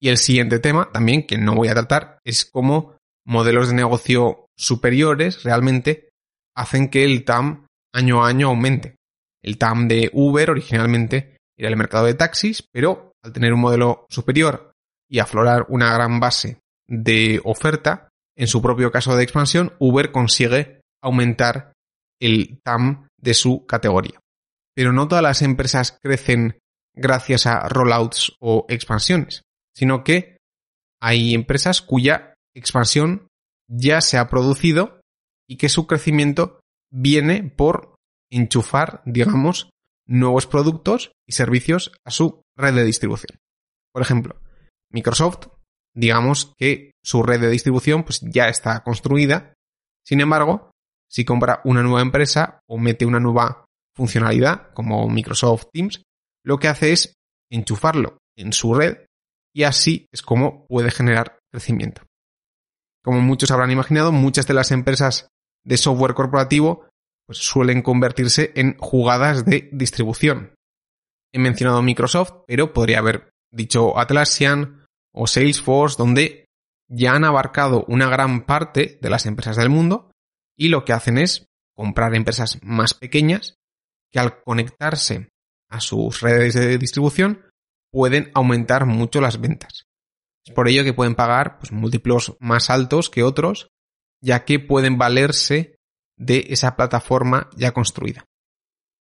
Y 0.00 0.08
el 0.08 0.18
siguiente 0.18 0.58
tema, 0.58 0.90
también, 0.92 1.26
que 1.26 1.38
no 1.38 1.54
voy 1.54 1.68
a 1.68 1.74
tratar, 1.74 2.18
es 2.24 2.44
cómo 2.44 2.96
modelos 3.26 3.68
de 3.68 3.74
negocio 3.74 4.46
superiores 4.56 5.42
realmente 5.44 6.10
hacen 6.54 6.90
que 6.90 7.04
el 7.04 7.24
TAM 7.24 7.66
año 7.94 8.24
a 8.24 8.28
año 8.28 8.48
aumente. 8.48 8.96
El 9.42 9.56
TAM 9.56 9.88
de 9.88 10.10
Uber 10.12 10.50
originalmente 10.50 11.38
era 11.56 11.68
el 11.68 11.76
mercado 11.76 12.06
de 12.06 12.14
taxis, 12.14 12.62
pero 12.72 13.12
al 13.24 13.32
tener 13.32 13.52
un 13.52 13.60
modelo 13.60 14.06
superior 14.10 14.72
y 15.08 15.18
aflorar 15.18 15.66
una 15.68 15.92
gran 15.94 16.20
base 16.20 16.60
de 16.86 17.40
oferta, 17.44 18.08
en 18.36 18.46
su 18.46 18.60
propio 18.60 18.92
caso 18.92 19.16
de 19.16 19.24
expansión, 19.24 19.72
Uber 19.78 20.12
consigue 20.12 20.80
aumentar 21.02 21.72
el 22.20 22.60
TAM 22.62 23.08
de 23.18 23.34
su 23.34 23.64
categoría. 23.66 24.20
Pero 24.74 24.92
no 24.92 25.08
todas 25.08 25.22
las 25.22 25.42
empresas 25.42 25.98
crecen 26.02 26.58
gracias 26.94 27.46
a 27.46 27.68
rollouts 27.68 28.36
o 28.40 28.66
expansiones, 28.68 29.42
sino 29.74 30.04
que 30.04 30.36
hay 31.00 31.34
empresas 31.34 31.80
cuya 31.80 32.34
expansión 32.54 33.28
ya 33.68 34.00
se 34.00 34.18
ha 34.18 34.28
producido 34.28 35.00
y 35.48 35.56
que 35.56 35.68
su 35.68 35.86
crecimiento 35.86 36.60
viene 36.92 37.42
por 37.42 37.94
enchufar, 38.30 39.02
digamos, 39.04 39.70
nuevos 40.06 40.46
productos 40.46 41.12
y 41.26 41.32
servicios 41.32 41.92
a 42.04 42.10
su 42.10 42.42
red 42.56 42.74
de 42.74 42.84
distribución. 42.84 43.38
Por 43.92 44.02
ejemplo, 44.02 44.40
Microsoft, 44.90 45.48
digamos 45.94 46.52
que 46.58 46.92
su 47.02 47.22
red 47.22 47.40
de 47.40 47.50
distribución 47.50 48.04
pues 48.04 48.20
ya 48.20 48.48
está 48.48 48.82
construida. 48.82 49.54
Sin 50.04 50.20
embargo, 50.20 50.70
si 51.10 51.24
compra 51.24 51.60
una 51.64 51.82
nueva 51.82 52.02
empresa 52.02 52.60
o 52.68 52.78
mete 52.78 53.06
una 53.06 53.20
nueva 53.20 53.64
funcionalidad 53.94 54.72
como 54.74 55.08
Microsoft 55.08 55.66
Teams, 55.72 56.02
lo 56.44 56.58
que 56.58 56.68
hace 56.68 56.92
es 56.92 57.14
enchufarlo 57.50 58.18
en 58.36 58.52
su 58.52 58.74
red 58.74 59.06
y 59.54 59.62
así 59.62 60.06
es 60.12 60.22
como 60.22 60.66
puede 60.66 60.90
generar 60.90 61.38
crecimiento. 61.52 62.02
Como 63.04 63.20
muchos 63.20 63.50
habrán 63.50 63.70
imaginado, 63.70 64.12
muchas 64.12 64.46
de 64.46 64.54
las 64.54 64.72
empresas 64.72 65.28
de 65.64 65.76
software 65.76 66.14
corporativo 66.14 66.88
pues, 67.26 67.38
suelen 67.38 67.82
convertirse 67.82 68.52
en 68.54 68.76
jugadas 68.78 69.44
de 69.44 69.68
distribución. 69.72 70.54
He 71.32 71.38
mencionado 71.38 71.82
Microsoft, 71.82 72.44
pero 72.46 72.72
podría 72.72 72.98
haber 72.98 73.30
dicho 73.52 73.98
Atlassian 73.98 74.86
o 75.12 75.26
Salesforce, 75.26 75.96
donde 75.98 76.46
ya 76.88 77.14
han 77.14 77.24
abarcado 77.24 77.84
una 77.88 78.08
gran 78.08 78.44
parte 78.44 78.98
de 79.00 79.10
las 79.10 79.26
empresas 79.26 79.56
del 79.56 79.70
mundo 79.70 80.10
y 80.56 80.68
lo 80.68 80.84
que 80.84 80.92
hacen 80.92 81.18
es 81.18 81.46
comprar 81.74 82.14
empresas 82.14 82.58
más 82.62 82.94
pequeñas 82.94 83.56
que 84.12 84.20
al 84.20 84.40
conectarse 84.42 85.28
a 85.70 85.80
sus 85.80 86.20
redes 86.20 86.54
de 86.54 86.78
distribución 86.78 87.46
pueden 87.90 88.30
aumentar 88.34 88.86
mucho 88.86 89.20
las 89.20 89.40
ventas. 89.40 89.86
Es 90.46 90.52
por 90.52 90.68
ello 90.68 90.84
que 90.84 90.92
pueden 90.92 91.14
pagar 91.14 91.58
pues, 91.58 91.72
múltiplos 91.72 92.36
más 92.38 92.70
altos 92.70 93.10
que 93.10 93.22
otros, 93.22 93.68
ya 94.20 94.44
que 94.44 94.60
pueden 94.60 94.98
valerse 94.98 95.73
de 96.16 96.46
esa 96.50 96.76
plataforma 96.76 97.50
ya 97.56 97.72
construida. 97.72 98.24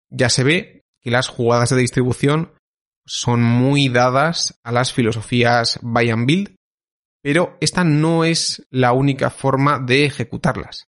Ya 0.10 0.30
se 0.30 0.44
ve 0.44 0.82
que 1.02 1.12
las 1.12 1.28
jugadas 1.28 1.70
de 1.70 1.78
distribución 1.78 2.54
son 3.06 3.44
muy 3.44 3.90
dadas 3.90 4.60
a 4.64 4.72
las 4.72 4.94
filosofías 4.94 5.80
buy 5.82 6.10
and 6.10 6.26
build, 6.26 6.56
pero 7.22 7.58
esta 7.60 7.84
no 7.84 8.24
es 8.24 8.66
la 8.70 8.94
única 8.94 9.30
forma 9.30 9.80
de 9.80 10.06
ejecutarlas. 10.06 10.86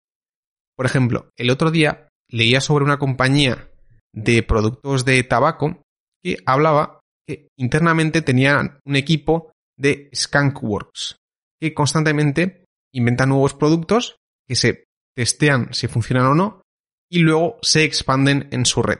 Por 0.76 0.86
ejemplo, 0.86 1.30
el 1.38 1.50
otro 1.50 1.72
día 1.72 2.10
leía 2.30 2.62
sobre 2.62 2.86
una 2.86 3.00
compañía 3.00 3.72
de 4.14 4.44
productos 4.44 5.06
de 5.06 5.24
tabaco 5.24 5.84
que 6.24 6.38
hablaba 6.46 7.00
que 7.28 7.48
internamente 7.58 8.22
tenían 8.22 8.80
un 8.86 8.96
equipo 8.96 9.52
de 9.78 10.10
Skunkworks 10.14 11.18
que 11.60 11.74
constantemente 11.74 12.66
inventa 12.94 13.26
nuevos 13.26 13.54
productos 13.54 14.18
que 14.48 14.56
se 14.56 14.86
testean 15.16 15.74
si 15.74 15.88
funcionan 15.88 16.28
o 16.28 16.36
no 16.36 16.62
y 17.10 17.20
luego 17.20 17.58
se 17.62 17.84
expanden 17.84 18.48
en 18.52 18.66
su 18.66 18.82
red. 18.82 19.00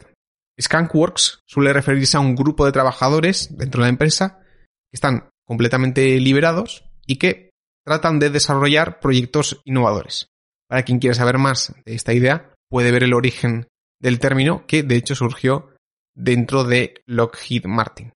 Skunkworks 0.62 1.40
suele 1.48 1.74
referirse 1.74 2.18
a 2.18 2.20
un 2.20 2.36
grupo 2.36 2.66
de 2.66 2.72
trabajadores 2.72 3.58
dentro 3.58 3.82
de 3.82 3.86
la 3.86 3.90
empresa 3.90 4.40
que 4.40 4.96
están 4.96 5.30
completamente 5.46 6.20
liberados 6.20 6.86
y 7.08 7.18
que 7.18 7.50
tratan 7.86 8.20
de 8.20 8.30
desarrollar 8.30 9.00
proyectos 9.00 9.62
innovadores. 9.66 10.28
Para 10.70 10.84
quien 10.84 11.00
quiera 11.00 11.16
saber 11.16 11.38
más 11.38 11.74
de 11.86 11.96
esta 11.96 12.14
idea, 12.14 12.54
puede 12.70 12.92
ver 12.92 13.04
el 13.04 13.14
origen 13.14 13.68
del 14.00 14.20
término 14.20 14.66
que 14.68 14.84
de 14.84 14.96
hecho 14.96 15.16
surgió 15.16 15.74
dentro 16.16 16.64
de 16.64 17.02
Lockheed 17.06 17.66
Martin. 17.66 18.14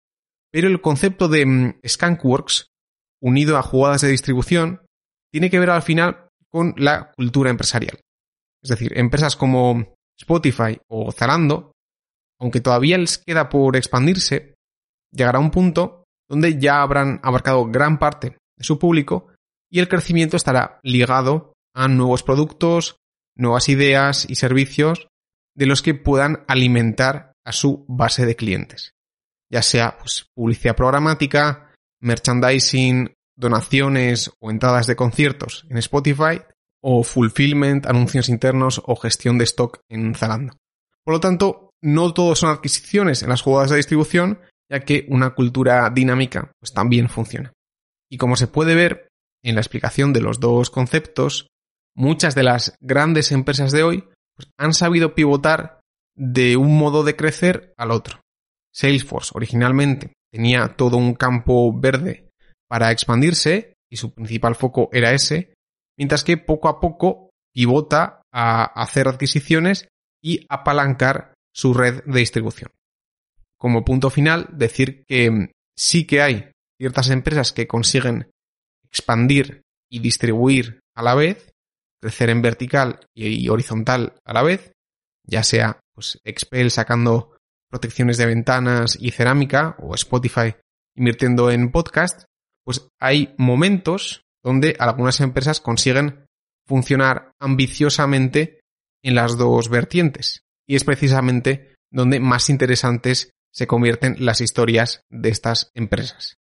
Pero 0.50 0.68
el 0.68 0.80
concepto 0.80 1.28
de 1.28 1.46
mm, 1.46 1.80
Skunkworks, 1.86 2.68
unido 3.22 3.56
a 3.56 3.62
jugadas 3.62 4.02
de 4.02 4.08
distribución, 4.08 4.82
tiene 5.32 5.50
que 5.50 5.58
ver 5.58 5.70
al 5.70 5.82
final 5.82 6.23
con 6.54 6.72
la 6.76 7.10
cultura 7.10 7.50
empresarial. 7.50 7.98
Es 8.62 8.70
decir, 8.70 8.96
empresas 8.96 9.34
como 9.34 9.92
Spotify 10.16 10.78
o 10.88 11.10
Zalando, 11.10 11.72
aunque 12.40 12.60
todavía 12.60 12.96
les 12.96 13.18
queda 13.18 13.48
por 13.48 13.76
expandirse, 13.76 14.54
llegará 15.12 15.40
un 15.40 15.50
punto 15.50 16.04
donde 16.30 16.60
ya 16.60 16.80
habrán 16.80 17.18
abarcado 17.24 17.66
gran 17.66 17.98
parte 17.98 18.38
de 18.56 18.64
su 18.64 18.78
público 18.78 19.34
y 19.68 19.80
el 19.80 19.88
crecimiento 19.88 20.36
estará 20.36 20.78
ligado 20.84 21.54
a 21.74 21.88
nuevos 21.88 22.22
productos, 22.22 22.98
nuevas 23.36 23.68
ideas 23.68 24.24
y 24.30 24.36
servicios 24.36 25.08
de 25.56 25.66
los 25.66 25.82
que 25.82 25.94
puedan 25.94 26.44
alimentar 26.46 27.32
a 27.44 27.50
su 27.50 27.84
base 27.88 28.26
de 28.26 28.36
clientes. 28.36 28.92
Ya 29.50 29.62
sea 29.62 29.98
pues, 29.98 30.26
publicidad 30.36 30.76
programática, 30.76 31.72
merchandising, 32.00 33.12
donaciones 33.36 34.30
o 34.40 34.50
entradas 34.50 34.86
de 34.86 34.96
conciertos 34.96 35.66
en 35.68 35.78
Spotify, 35.78 36.40
o 36.86 37.02
fulfillment, 37.02 37.86
anuncios 37.86 38.28
internos 38.28 38.82
o 38.84 38.94
gestión 38.96 39.38
de 39.38 39.44
stock 39.44 39.80
en 39.88 40.14
Zalando. 40.14 40.54
Por 41.02 41.14
lo 41.14 41.20
tanto, 41.20 41.70
no 41.82 42.12
todo 42.12 42.34
son 42.34 42.50
adquisiciones 42.50 43.22
en 43.22 43.30
las 43.30 43.40
jugadas 43.40 43.70
de 43.70 43.76
distribución, 43.76 44.40
ya 44.70 44.80
que 44.80 45.06
una 45.08 45.30
cultura 45.30 45.88
dinámica 45.90 46.52
pues, 46.60 46.74
también 46.74 47.08
funciona. 47.08 47.52
Y 48.10 48.18
como 48.18 48.36
se 48.36 48.48
puede 48.48 48.74
ver 48.74 49.08
en 49.42 49.54
la 49.54 49.62
explicación 49.62 50.12
de 50.12 50.20
los 50.20 50.40
dos 50.40 50.68
conceptos, 50.68 51.48
muchas 51.96 52.34
de 52.34 52.42
las 52.42 52.76
grandes 52.80 53.32
empresas 53.32 53.72
de 53.72 53.82
hoy 53.82 54.04
pues, 54.36 54.50
han 54.58 54.74
sabido 54.74 55.14
pivotar 55.14 55.80
de 56.14 56.58
un 56.58 56.76
modo 56.76 57.02
de 57.02 57.16
crecer 57.16 57.72
al 57.78 57.92
otro. 57.92 58.20
Salesforce 58.74 59.32
originalmente 59.34 60.12
tenía 60.30 60.76
todo 60.76 60.96
un 60.98 61.14
campo 61.14 61.72
verde 61.72 62.23
para 62.68 62.90
expandirse 62.90 63.74
y 63.90 63.96
su 63.96 64.12
principal 64.14 64.54
foco 64.54 64.88
era 64.92 65.12
ese, 65.12 65.54
mientras 65.96 66.24
que 66.24 66.36
poco 66.36 66.68
a 66.68 66.80
poco 66.80 67.30
pivota 67.52 68.22
a 68.32 68.64
hacer 68.64 69.08
adquisiciones 69.08 69.88
y 70.22 70.44
apalancar 70.48 71.34
su 71.54 71.74
red 71.74 72.02
de 72.04 72.20
distribución. 72.20 72.70
Como 73.58 73.84
punto 73.84 74.10
final, 74.10 74.48
decir 74.52 75.04
que 75.06 75.52
sí 75.76 76.06
que 76.06 76.22
hay 76.22 76.50
ciertas 76.78 77.10
empresas 77.10 77.52
que 77.52 77.68
consiguen 77.68 78.30
expandir 78.84 79.62
y 79.90 80.00
distribuir 80.00 80.80
a 80.96 81.02
la 81.02 81.14
vez, 81.14 81.52
crecer 82.00 82.30
en 82.30 82.42
vertical 82.42 83.00
y 83.14 83.48
horizontal 83.48 84.14
a 84.24 84.32
la 84.32 84.42
vez, 84.42 84.72
ya 85.26 85.42
sea 85.42 85.80
pues 85.94 86.18
Expel 86.24 86.70
sacando 86.70 87.36
protecciones 87.70 88.18
de 88.18 88.26
ventanas 88.26 88.96
y 89.00 89.10
cerámica 89.10 89.76
o 89.78 89.94
Spotify 89.94 90.54
invirtiendo 90.96 91.50
en 91.50 91.72
podcast, 91.72 92.24
pues 92.64 92.88
hay 93.00 93.34
momentos 93.38 94.22
donde 94.42 94.76
algunas 94.78 95.20
empresas 95.20 95.60
consiguen 95.60 96.26
funcionar 96.66 97.32
ambiciosamente 97.40 98.60
en 99.02 99.14
las 99.14 99.36
dos 99.36 99.68
vertientes. 99.68 100.42
Y 100.66 100.76
es 100.76 100.84
precisamente 100.84 101.74
donde 101.90 102.20
más 102.20 102.48
interesantes 102.48 103.30
se 103.52 103.66
convierten 103.66 104.16
las 104.18 104.40
historias 104.40 105.02
de 105.10 105.28
estas 105.28 105.70
empresas. 105.74 106.36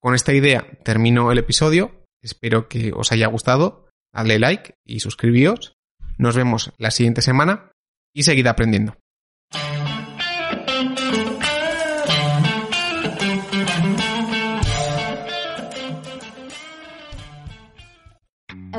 Con 0.00 0.14
esta 0.14 0.32
idea 0.32 0.66
termino 0.82 1.30
el 1.30 1.38
episodio. 1.38 2.04
Espero 2.22 2.68
que 2.68 2.92
os 2.94 3.12
haya 3.12 3.26
gustado. 3.26 3.88
Dadle 4.12 4.38
like 4.38 4.74
y 4.84 5.00
suscribíos. 5.00 5.74
Nos 6.16 6.36
vemos 6.36 6.72
la 6.78 6.90
siguiente 6.90 7.22
semana 7.22 7.72
y 8.14 8.22
seguid 8.22 8.46
aprendiendo. 8.46 8.96